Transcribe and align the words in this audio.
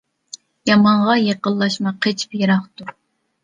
يامانغا 0.69 1.17
يېقىنلاشما 1.21 1.95
قېچىپ 2.07 2.37
يىراق 2.43 2.69
تۇر. 2.71 2.95